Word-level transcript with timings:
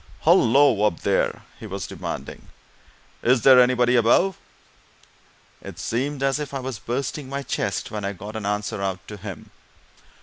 "Hullo, 0.21 0.87
up 0.87 1.01
there!" 1.01 1.43
he 1.59 1.67
was 1.67 1.85
demanding. 1.85 2.47
"Is 3.21 3.43
there 3.43 3.59
anybody 3.59 3.95
above?" 3.95 4.35
It 5.61 5.77
seemed 5.77 6.23
as 6.23 6.39
if 6.39 6.55
I 6.55 6.59
was 6.59 6.79
bursting 6.79 7.29
my 7.29 7.43
chest 7.43 7.91
when 7.91 8.03
I 8.03 8.13
got 8.13 8.35
an 8.35 8.47
answer 8.47 8.81
out 8.81 9.07
to 9.09 9.17
him. 9.17 9.51